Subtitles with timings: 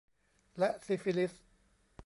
[0.57, 1.33] และซิฟิลิส